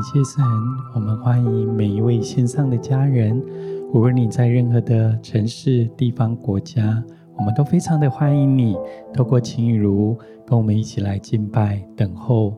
[0.00, 0.42] 感谢神，
[0.94, 3.38] 我们欢迎每一位线上的家人。
[3.92, 7.04] 无论你在任何的城市、地方、国家，
[7.36, 8.78] 我们都非常的欢迎你。
[9.12, 12.56] 透过晴雨如，跟我们一起来敬拜、等候、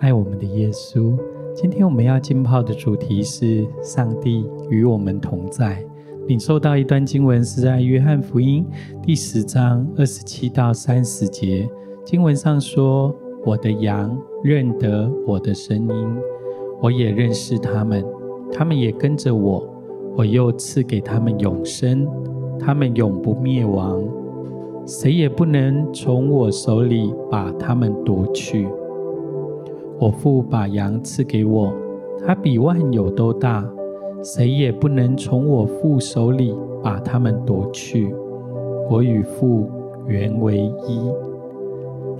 [0.00, 1.16] 爱我们的耶稣。
[1.54, 5.84] 今天我们要浸泡的主题是“上帝与我们同在”。
[6.26, 8.66] 领受到一段经文是在约翰福音
[9.00, 11.70] 第十章二十七到三十节。
[12.04, 13.14] 经文上说
[13.46, 16.16] ：“我的羊认得我的声音。”
[16.80, 18.04] 我也认识他们，
[18.52, 19.62] 他们也跟着我。
[20.16, 22.06] 我又赐给他们永生，
[22.58, 24.02] 他们永不灭亡，
[24.84, 28.66] 谁也不能从我手里把他们夺去。
[29.98, 31.72] 我父把羊赐给我，
[32.26, 33.64] 他比万有都大，
[34.22, 38.12] 谁也不能从我父手里把他们夺去。
[38.90, 39.70] 我与父
[40.08, 40.98] 原为一。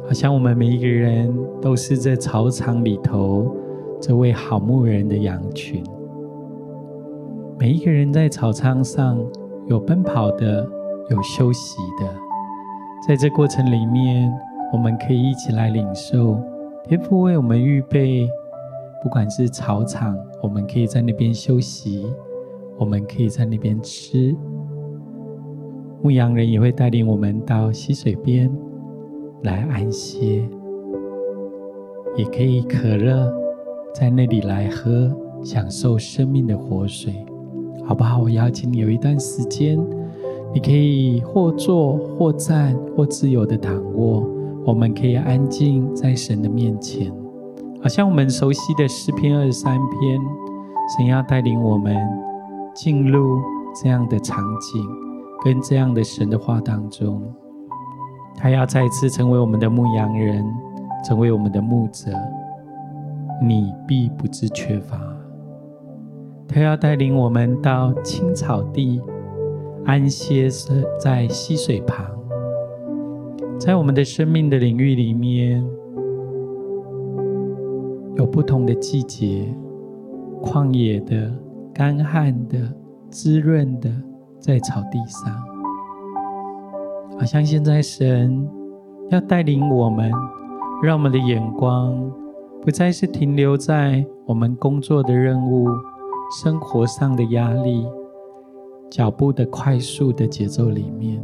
[0.07, 3.57] 好像我们每一个人都是在草场里头。
[4.01, 5.85] 这位好牧人的羊群，
[7.59, 9.23] 每一个人在草场上
[9.67, 10.67] 有奔跑的，
[11.11, 12.09] 有休息的，
[13.07, 14.33] 在这过程里面，
[14.73, 16.43] 我们可以一起来领受
[16.89, 18.27] 天父为我们预备，
[19.03, 22.07] 不管是草场，我们可以在那边休息，
[22.79, 24.35] 我们可以在那边吃。
[26.03, 28.51] 牧羊人也会带领我们到溪水边
[29.43, 30.43] 来安歇，
[32.17, 33.40] 也可以可乐。
[33.93, 35.11] 在那里来喝，
[35.43, 37.27] 享受生命的活水，
[37.85, 38.21] 好不好？
[38.21, 39.79] 我邀请你有一段时间，
[40.55, 44.27] 你可以或坐或站或自由的躺卧，
[44.65, 47.13] 我们可以安静在神的面前，
[47.83, 50.21] 好像我们熟悉的诗篇二十三篇，
[50.97, 51.97] 神要带领我们
[52.75, 53.41] 进入
[53.83, 54.83] 这样的场景，
[55.45, 57.21] 跟这样的神的话当中，
[58.37, 60.45] 他要再次成为我们的牧羊人，
[61.05, 62.13] 成为我们的牧者。
[63.43, 65.01] 你必不致缺乏。
[66.47, 69.01] 他要带领我们到青草地，
[69.85, 70.49] 安歇
[70.99, 72.05] 在溪水旁。
[73.59, 75.65] 在我们的生命的领域里面，
[78.17, 79.47] 有不同的季节，
[80.43, 81.33] 旷野的、
[81.73, 82.59] 干旱的、
[83.11, 83.91] 滋润的，
[84.41, 85.33] 在草地上。
[87.19, 88.49] 好像现在神
[89.11, 90.11] 要带领我们，
[90.83, 92.11] 让我们的眼光。
[92.63, 95.67] 不再是停留在我们工作的任务、
[96.43, 97.87] 生活上的压力、
[98.91, 101.23] 脚步的快速的节奏里面，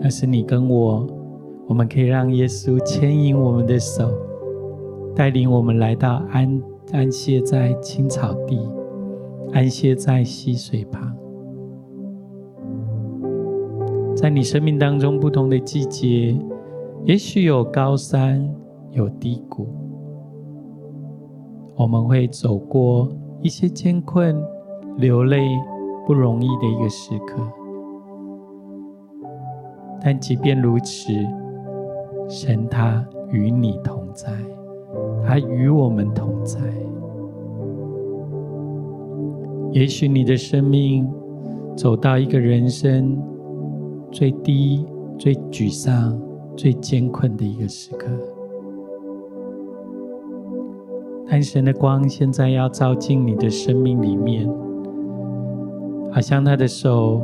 [0.00, 1.04] 而是你跟我，
[1.66, 4.08] 我们可以让耶稣牵引我们的手，
[5.12, 6.62] 带领我们来到安
[6.92, 8.60] 安歇在青草地，
[9.52, 11.16] 安歇在溪水旁，
[14.14, 16.38] 在你生命当中不同的季节，
[17.04, 18.48] 也许有高山，
[18.92, 19.66] 有低谷。
[21.76, 23.08] 我们会走过
[23.42, 24.34] 一些艰困、
[24.96, 25.46] 流泪、
[26.06, 27.36] 不容易的一个时刻，
[30.00, 31.12] 但即便如此，
[32.28, 34.32] 神他与你同在，
[35.26, 36.58] 他与我们同在。
[39.72, 41.06] 也许你的生命
[41.76, 43.22] 走到一个人生
[44.10, 44.86] 最低、
[45.18, 46.18] 最沮丧、
[46.56, 48.08] 最艰困的一个时刻。
[51.28, 54.48] 但神的光现在要照进你的生命里面，
[56.12, 57.20] 好像他的手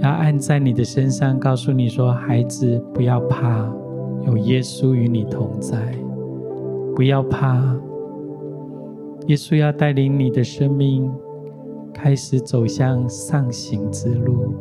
[0.00, 3.68] 要按在你的身上，告诉你说：“孩子，不要怕，
[4.24, 5.76] 有耶稣与你同在，
[6.94, 7.76] 不要怕。”
[9.26, 11.10] 耶稣要带领你的生命
[11.92, 14.54] 开始走向上行之路。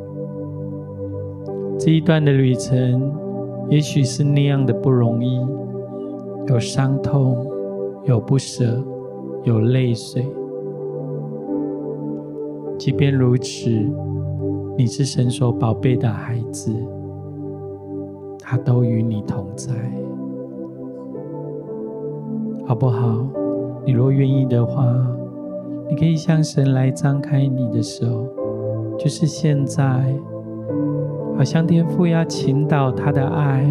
[1.79, 3.13] 这一段的旅程，
[3.69, 5.39] 也许是那样的不容易，
[6.47, 7.45] 有伤痛。
[8.07, 8.81] 有不舍，
[9.43, 10.25] 有泪水。
[12.79, 13.69] 即便如此，
[14.77, 16.71] 你是神所宝贝的孩子，
[18.39, 19.73] 他都与你同在，
[22.65, 23.27] 好不好？
[23.85, 24.85] 你若愿意的话，
[25.89, 28.25] 你可以向神来张开你的手，
[28.97, 30.15] 就是现在，
[31.35, 33.69] 好像天父要倾倒他的爱，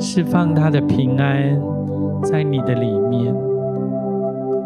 [0.00, 1.69] 释放他的平安。
[2.22, 3.34] 在你的里面，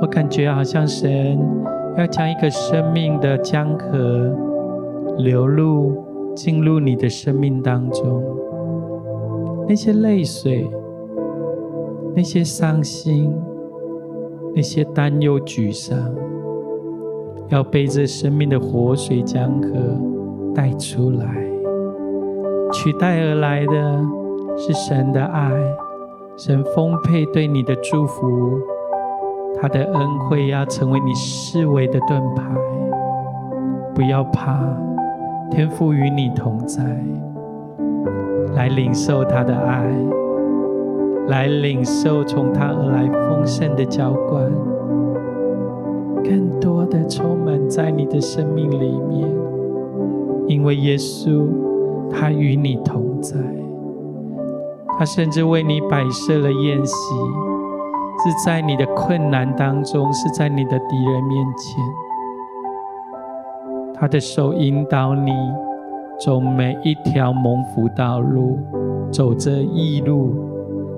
[0.00, 1.38] 我感觉好像神
[1.96, 4.36] 要将一个生命的江河
[5.18, 5.96] 流入
[6.34, 8.22] 进入你的生命当中，
[9.68, 10.68] 那些泪水、
[12.14, 13.32] 那些伤心、
[14.54, 15.96] 那些担忧、沮丧，
[17.48, 19.70] 要被这生命的活水江河
[20.54, 21.26] 带出来，
[22.72, 24.04] 取代而来的
[24.56, 25.50] 是神的爱。
[26.36, 28.58] 神丰沛对你的祝福，
[29.60, 32.42] 他的恩惠要成为你四围的盾牌。
[33.94, 34.58] 不要怕，
[35.52, 36.82] 天父与你同在，
[38.56, 39.88] 来领受他的爱，
[41.28, 44.50] 来领受从他而来丰盛的浇灌，
[46.24, 49.28] 更多的充满在你的生命里面，
[50.48, 51.46] 因为耶稣
[52.10, 53.38] 他与你同在，
[54.98, 61.82] 他甚至为你摆设了宴席，是在你的困难当中，是在你的敌人面前。
[63.92, 65.32] 他的手引导你
[66.18, 68.58] 走每一条蒙福道路，
[69.10, 70.34] 走着义路，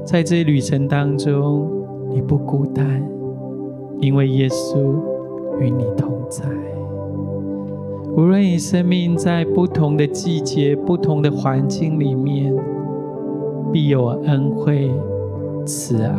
[0.05, 1.71] 在这旅程当中，
[2.11, 3.03] 你不孤单，
[4.01, 4.95] 因为耶稣
[5.59, 6.45] 与你同在。
[8.17, 12.55] 无论你生命在不同的季节、不同的环境里面，
[13.77, 14.91] 必有恩惠、
[15.67, 16.17] 慈爱、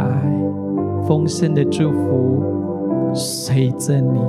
[1.08, 4.20] 丰盛的祝福随着你。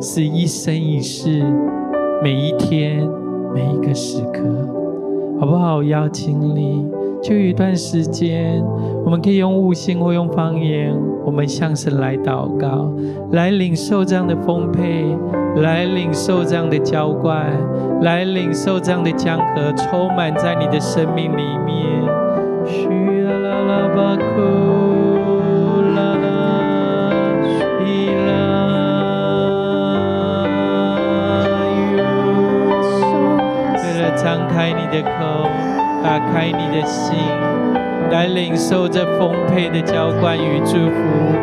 [0.00, 1.44] 是一生一世，
[2.24, 3.08] 每一天，
[3.54, 4.42] 每一个时刻，
[5.38, 5.80] 好不好？
[5.84, 6.84] 邀请你，
[7.22, 8.60] 就有一段时间，
[9.04, 10.92] 我们可以用悟性或用方言，
[11.24, 12.92] 我们向神来祷告，
[13.30, 15.16] 来领受这样的丰沛，
[15.62, 17.52] 来领受这样的浇灌，
[18.02, 21.84] 来领受这样的江河，充满在你的生命里面。
[22.66, 22.88] 需
[23.22, 26.26] 要啦啦巴库啦啦
[27.84, 27.86] 伊
[28.26, 28.32] 拉。
[34.16, 35.46] 张开你的口，
[36.02, 37.18] 打开你的心，
[38.10, 41.36] 来领受这丰沛的浇灌与祝福，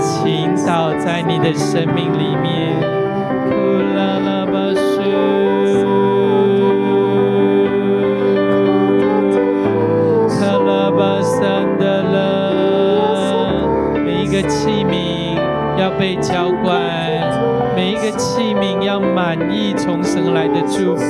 [0.00, 2.74] 倾倒在你的生命里面。
[3.44, 3.50] 库
[3.94, 4.44] 拉拉
[15.98, 16.80] 被浇灌，
[17.74, 21.02] 每一个器皿要满意从神来的祝福。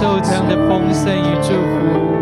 [0.00, 2.14] 受藏的丰盛与祝福，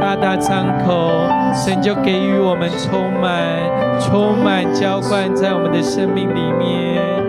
[0.00, 7.22] 大大张口，神就给予我们充满、充满浇灌，在我们的生命里面。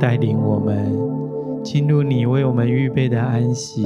[0.00, 0.98] 带领我们
[1.62, 3.84] 进入你为我们预备的安息，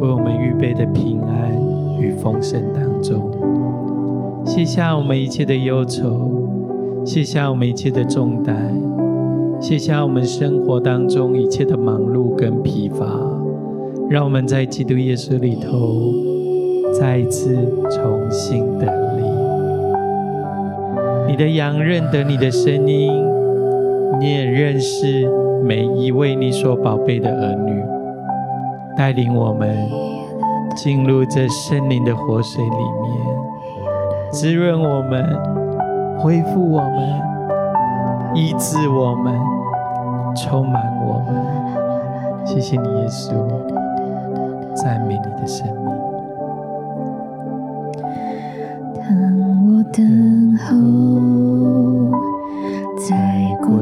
[0.00, 1.50] 为我们预备的平安
[2.00, 3.30] 与丰盛当中。
[4.46, 6.30] 卸下我们一切的忧愁，
[7.04, 8.72] 卸下我们一切的重担，
[9.60, 13.04] 卸下我们生活当中一切的忙碌跟疲乏，
[14.08, 16.12] 让我们在基督耶稣里头
[16.92, 17.56] 再一次
[17.90, 18.86] 重新得
[19.16, 19.24] 力。
[21.26, 23.10] 你的羊认得你的声音，
[24.24, 25.30] 你也认识
[25.62, 27.84] 每一位你所宝贝的儿女，
[28.96, 29.76] 带领我们
[30.74, 33.12] 进入这圣灵的活水里面。
[34.32, 35.22] 滋润我们，
[36.18, 37.20] 恢复我们，
[38.34, 39.38] 医治我们，
[40.34, 42.46] 充满我们。
[42.46, 43.34] 谢谢你，耶稣，
[44.74, 45.84] 赞美你的生命。
[48.96, 49.04] 等
[49.68, 50.72] 我等候，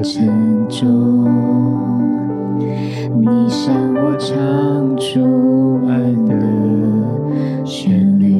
[0.03, 0.83] 在过程中，
[3.21, 6.35] 你向我唱出爱的
[7.65, 8.33] 旋律。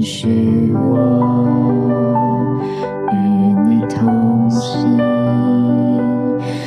[0.00, 1.46] 许我
[3.12, 3.14] 与
[3.68, 4.98] 你同行，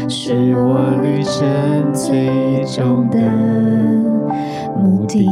[0.08, 3.18] 是我旅程最终的
[4.80, 5.28] 目的。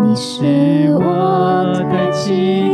[0.00, 1.02] 你是我
[1.90, 2.71] 的寄托，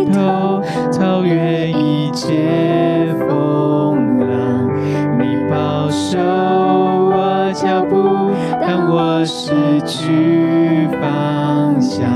[0.99, 4.69] 超越一切风浪。
[5.17, 12.11] 你保守我脚步，当我失去方向。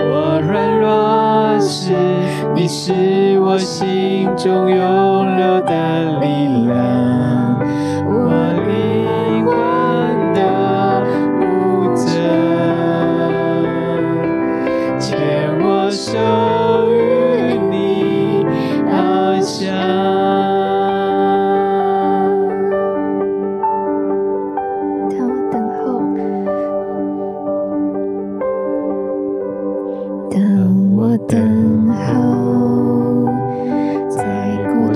[0.00, 1.92] 我软弱时，
[2.54, 6.47] 你是我心中永留的力量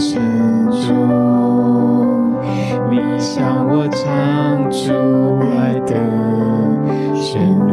[0.03, 0.21] 沉
[0.69, 2.35] 重，
[2.91, 4.93] 你向我唱出
[5.57, 5.95] 爱的
[7.15, 7.72] 旋律。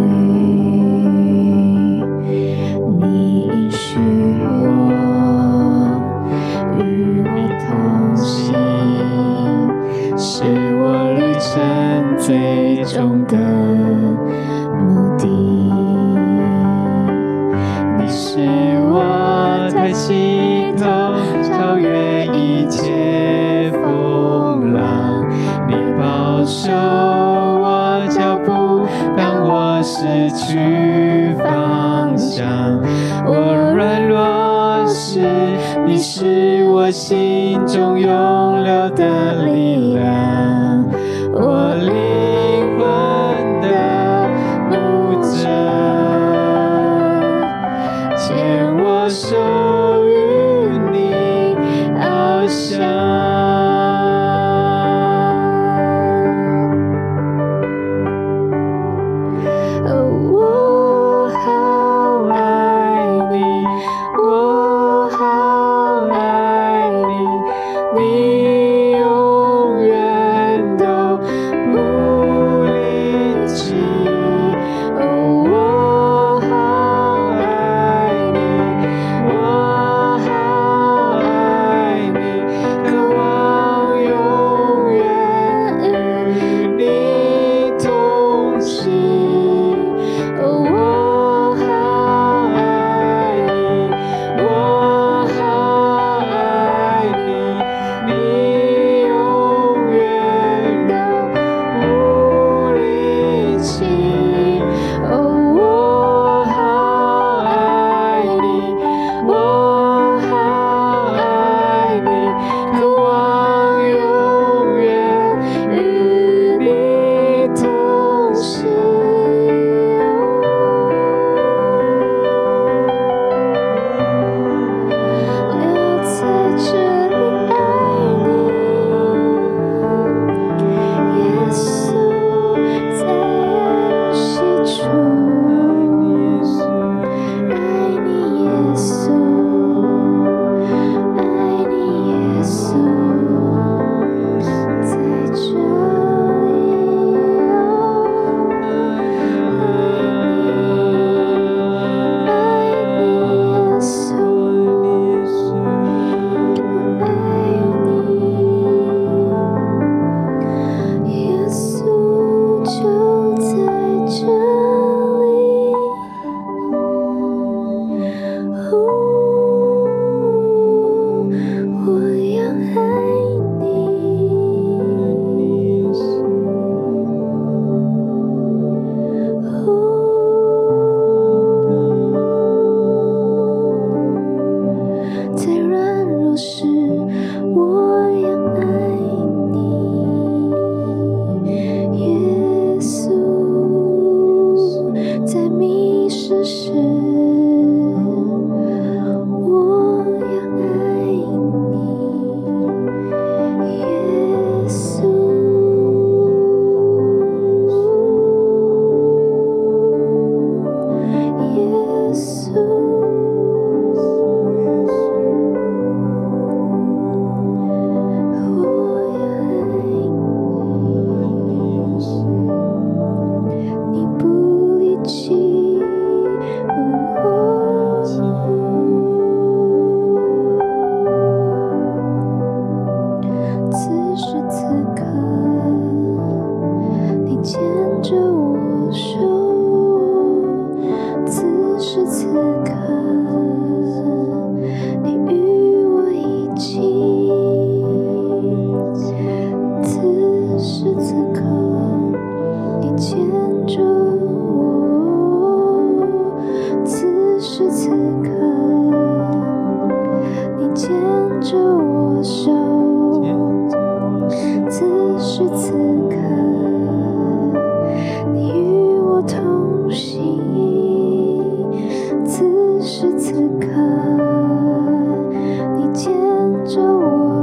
[49.10, 49.69] 远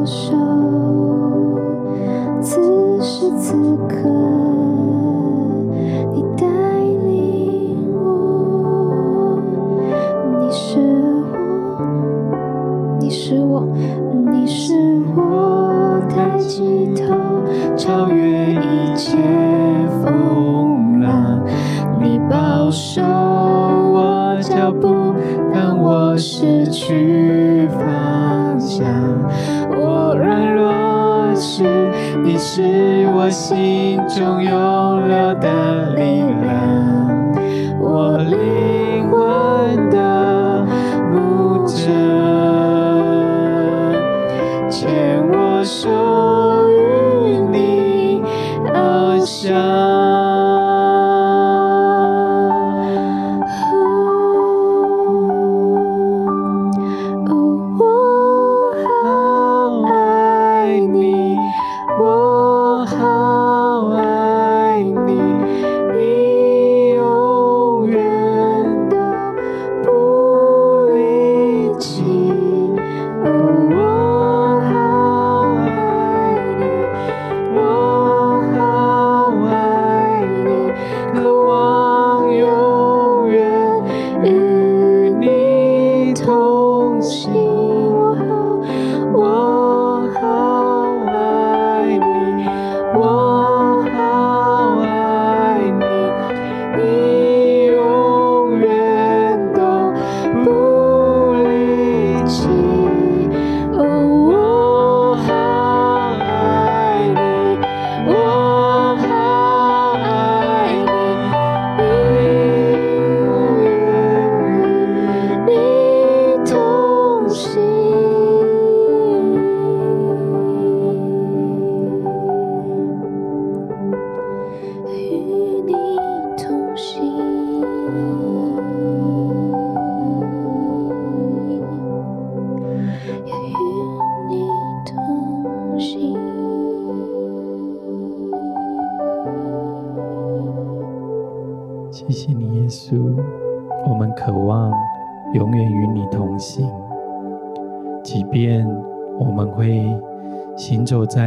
[0.07, 0.46] show.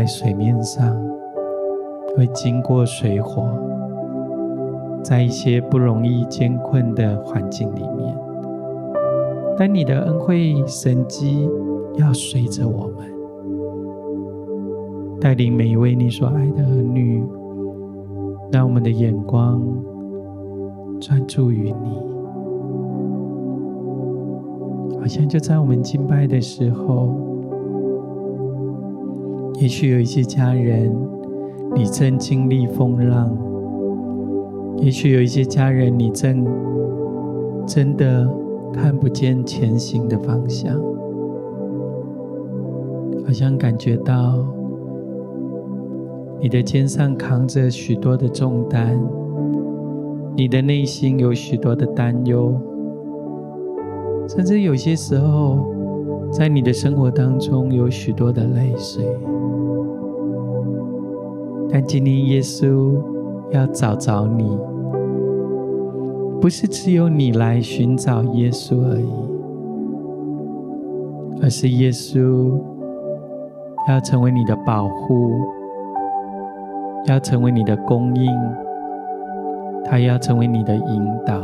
[0.09, 0.99] 水面上，
[2.15, 3.47] 会经过水火，
[5.03, 8.17] 在一些不容易艰困的环境里面，
[9.55, 11.47] 但你的恩惠神迹
[11.97, 13.07] 要随着我们，
[15.21, 17.23] 带领每一位你所爱的儿女，
[18.51, 19.61] 让我们的眼光
[20.99, 22.01] 专注于你，
[24.99, 27.28] 好像就在我们敬拜的时候。
[29.61, 30.89] 也许有一些家人，
[31.75, 33.29] 你正经历风浪；
[34.77, 36.47] 也许有一些家人，你正
[37.67, 38.25] 真的
[38.73, 40.79] 看不见前行的方向，
[43.25, 44.45] 好像感觉到
[46.39, 48.97] 你的肩上扛着许多的重担，
[50.37, 52.55] 你的内心有许多的担忧，
[54.25, 55.67] 甚至有些时候，
[56.31, 59.03] 在你的生活当中有许多的泪水。
[61.71, 62.99] 但今天耶稣
[63.51, 64.57] 要找找你，
[66.41, 69.13] 不是只有你来寻找耶稣而已，
[71.43, 72.59] 而是耶稣
[73.87, 75.31] 要成为你的保护，
[77.05, 78.31] 要成为你的供应，
[79.85, 81.39] 他要成为你的引导。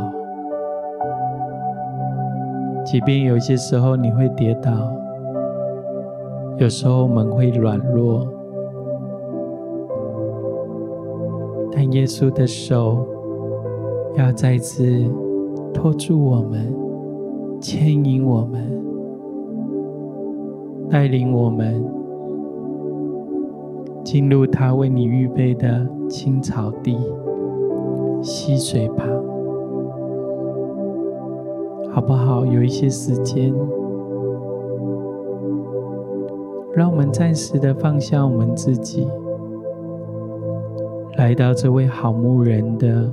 [2.84, 4.72] 即便有些时候你会跌倒，
[6.58, 8.26] 有时候我们会软弱。
[11.96, 13.06] 耶稣的手
[14.16, 14.84] 要再次
[15.72, 16.70] 托住我们，
[17.58, 18.62] 牵引我们，
[20.90, 21.82] 带领我们
[24.04, 26.98] 进入他为你预备的青草地、
[28.20, 29.08] 溪水旁，
[31.90, 32.44] 好不好？
[32.44, 33.54] 有一些时间，
[36.74, 39.08] 让我们暂时的放下我们自己。
[41.16, 43.10] 来到这位好牧人的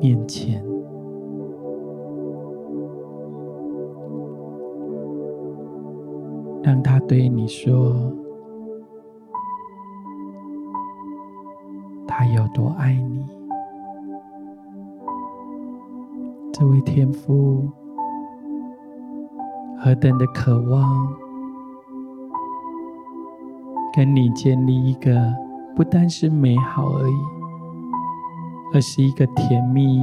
[0.00, 0.60] 面前，
[6.62, 8.12] 让他对你说
[12.06, 13.24] ：“他有多爱你。”
[16.52, 17.68] 这位天父
[19.78, 21.08] 何等的渴望
[23.94, 25.32] 跟你建立一个。
[25.74, 27.14] 不单是美好而已，
[28.74, 30.00] 而是一个甜蜜、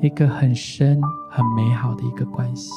[0.00, 1.00] 一个很深、
[1.30, 2.72] 很美好的一个关系。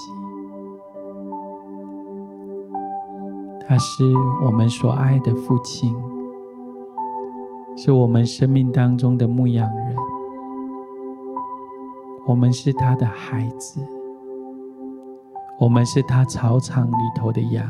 [3.68, 4.04] 他是
[4.46, 5.96] 我们所爱的父亲，
[7.76, 9.96] 是我们生命当中的牧羊人。
[12.26, 13.80] 我们是他的孩子，
[15.60, 17.66] 我们是他草场里头的羊。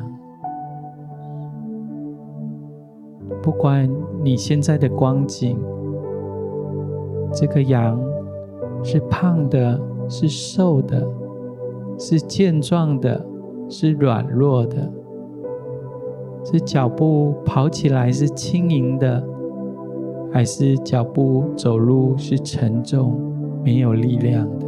[3.48, 3.90] 不管
[4.22, 5.58] 你现在的光景，
[7.32, 7.98] 这个羊
[8.84, 9.80] 是胖的，
[10.10, 11.08] 是瘦的，
[11.98, 13.26] 是健壮的，
[13.70, 14.92] 是软弱的，
[16.44, 19.26] 是脚步跑起来是轻盈的，
[20.30, 23.18] 还是脚步走路是沉重、
[23.64, 24.68] 没有力量的？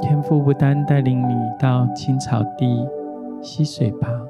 [0.00, 2.86] 天父不单带领你到青草地。
[3.42, 4.28] 溪水旁，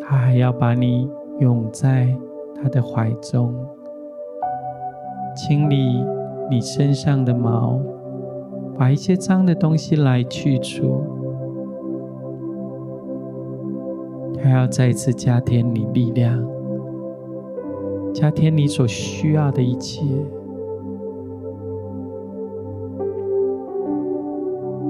[0.00, 2.16] 他还要把你拥在
[2.54, 3.52] 他的怀中，
[5.36, 6.04] 清理
[6.48, 7.80] 你身上的毛，
[8.78, 11.02] 把一些脏的东西来去除。
[14.40, 16.46] 他要再次加添你力量，
[18.12, 20.04] 加添你所需要的一切，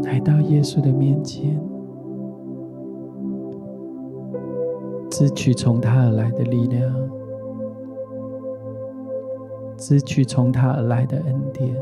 [0.02, 1.73] 来到耶稣的面前。
[5.16, 6.92] 支取从他而来的力量，
[9.76, 11.72] 支取从他而来的恩典。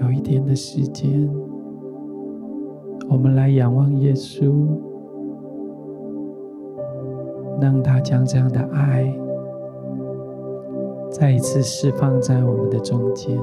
[0.00, 1.28] 有一点的时间，
[3.10, 4.54] 我们来仰望耶稣，
[7.60, 9.12] 让他将这样的爱
[11.10, 13.36] 再一次释放在我们的中间。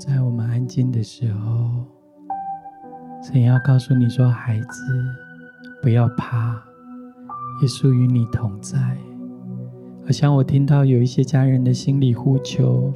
[0.00, 1.84] 在我们安静的时候，
[3.22, 4.82] 神要告诉你说：“孩子，
[5.82, 6.54] 不要怕，
[7.60, 8.78] 耶稣与你同在。”
[10.02, 12.90] 好像我听到有一些家人的心里呼求：“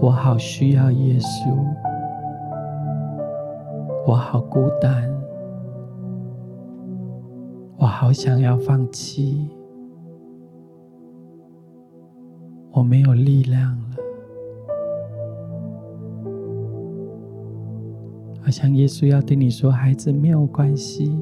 [0.00, 1.54] 我好需要耶稣，
[4.06, 5.14] 我好孤单，
[7.76, 9.50] 我好想要放弃，
[12.70, 13.78] 我没有力量。”
[18.44, 21.16] 好像耶稣要对你说：“孩子，没有关系，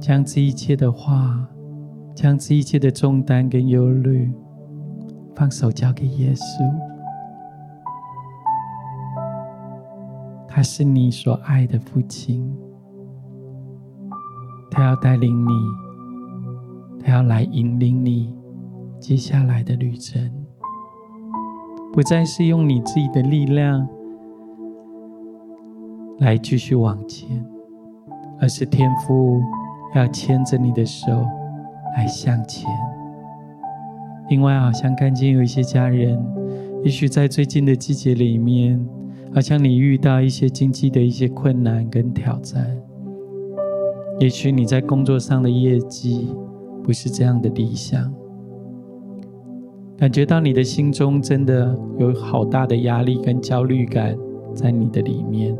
[0.00, 1.48] 将这一切的话，
[2.16, 4.32] 将这一切的重担跟忧虑，
[5.36, 6.42] 放手交给耶稣。
[10.48, 12.52] 他是你所爱的父亲，
[14.70, 15.50] 他要带领你，
[17.04, 18.34] 他要来引领你
[18.98, 20.28] 接下来的旅程，
[21.92, 23.88] 不再是用你自己的力量。”
[26.18, 27.44] 来继续往前，
[28.40, 29.40] 而是天父
[29.94, 31.10] 要牵着你的手
[31.96, 32.70] 来向前。
[34.28, 36.18] 另外，好像看见有一些家人，
[36.82, 38.82] 也许在最近的季节里面，
[39.34, 42.64] 好像你遇到一些经济的一些困难跟挑战，
[44.20, 46.34] 也许你在工作上的业绩
[46.82, 48.14] 不是这样的理想，
[49.98, 54.16] 感觉到你的心中真的有好大的压力跟焦虑感
[54.54, 55.54] 在你的里面。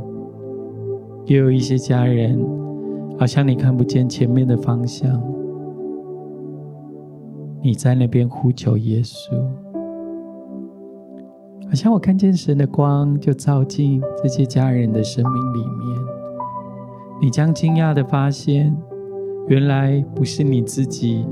[1.26, 2.38] 也有一些家人，
[3.18, 5.22] 好像你看不见前面的方向，
[7.62, 9.32] 你在那边呼求耶稣，
[11.66, 16.00] 好像我看见神的光就照进这些家人的生命里面，
[17.22, 18.76] 你将惊讶的发现，
[19.48, 21.24] 原来不是你自己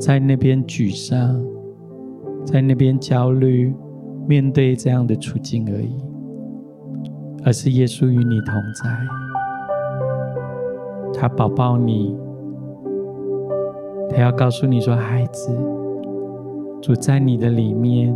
[0.00, 1.38] 在那边沮丧，
[2.46, 3.74] 在那边焦虑，
[4.26, 5.96] 面对这样的处境而已，
[7.44, 9.23] 而是耶稣与你同在。
[11.24, 12.14] 他抱抱你，
[14.10, 15.56] 他要告诉你说：“孩子，
[16.82, 18.14] 主在你的里面，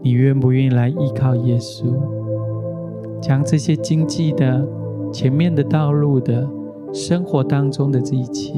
[0.00, 1.92] 你愿不愿意来依靠耶稣？
[3.20, 4.64] 将这些经济的、
[5.12, 6.48] 前面的道路的、
[6.92, 8.54] 生活当中的这一切，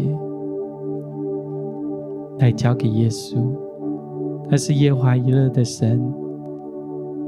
[2.39, 3.39] 来交给耶稣。
[4.51, 6.13] 他是耶华一乐的神，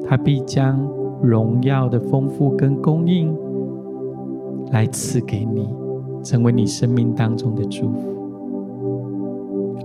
[0.05, 0.87] 他必将
[1.23, 3.35] 荣耀的丰富跟供应
[4.73, 5.69] 来赐给你，
[6.23, 7.99] 成为你生命当中的祝福，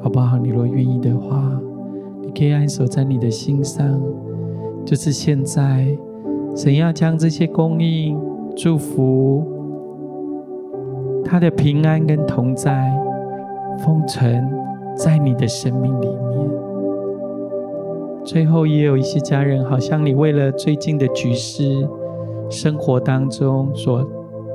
[0.02, 0.38] 好不好？
[0.38, 1.52] 你若愿意的话，
[2.21, 4.02] 你可以安守在你的心上，
[4.86, 5.88] 就是现在，
[6.56, 8.19] 神要将这些供应、
[8.56, 9.45] 祝福、
[11.23, 12.89] 他的平安跟同在
[13.80, 14.50] 封存
[14.95, 16.17] 在你的生命里面。
[18.23, 21.88] 最后也有一些家人，好像你为了最近的局势、
[22.50, 24.04] 生活当中所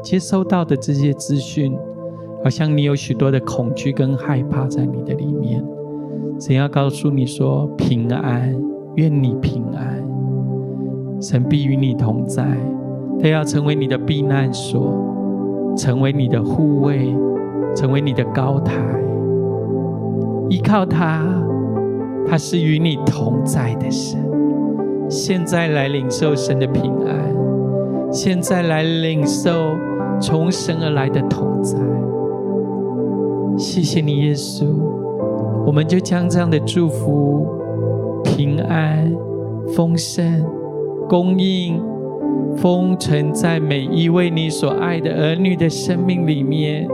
[0.02, 1.76] 接收到的这些资讯，
[2.42, 5.64] 好像你有许多的恐惧跟害怕在你的里面。
[6.40, 8.52] 神要告诉你说：平安，
[8.96, 10.02] 愿你平安，
[11.20, 12.44] 神必与你同在，
[13.20, 17.14] 他要成为你的避难所，成为你的护卫，
[17.76, 18.74] 成为你的高台，
[20.50, 21.24] 依靠他。
[22.24, 24.18] 他是与你同在的神，
[25.08, 29.74] 现在来领受神的平安，现在来领受
[30.22, 31.76] 从神而来的同在。
[33.58, 34.64] 谢谢你，耶稣，
[35.66, 37.46] 我们就将这样的祝福、
[38.24, 39.12] 平安、
[39.74, 40.42] 丰盛、
[41.08, 41.82] 供应
[42.56, 46.88] 封存在每一位你所爱的儿女的生命里面。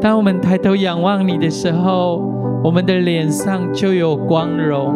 [0.00, 2.22] 当我们抬头仰望你的时候，
[2.62, 4.94] 我们的脸上就有光荣。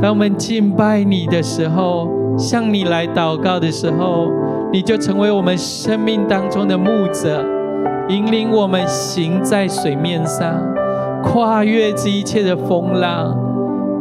[0.00, 4.28] 当我们敬拜你的时候，向你来祷告的时候，
[4.72, 7.44] 你就成为我们生命当中的牧者，
[8.08, 10.58] 引领我们行在水面上，
[11.22, 13.36] 跨越这一切的风浪，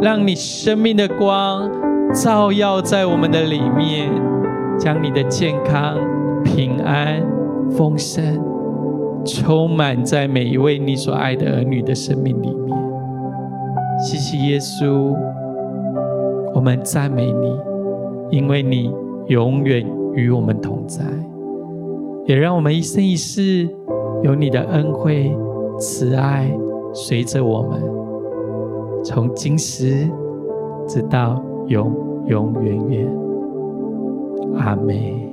[0.02, 1.70] 让你生命的光
[2.14, 4.10] 照耀在我们的里面，
[4.80, 5.98] 将你的健康、
[6.46, 7.22] 平安、
[7.72, 8.42] 丰盛
[9.26, 12.78] 充满在每一位你所爱的儿女的生命里面。
[14.00, 15.14] 谢谢耶稣，
[16.56, 18.90] 我们赞美你，因为你
[19.28, 21.04] 永远与我们同在，
[22.26, 23.70] 也让我们一生一世
[24.24, 25.36] 有你的恩惠、
[25.80, 26.52] 慈爱
[26.94, 27.82] 随着我们，
[29.04, 30.10] 从今时
[30.88, 31.94] 直到永
[32.28, 33.08] 永远远。
[34.58, 35.31] 阿妹。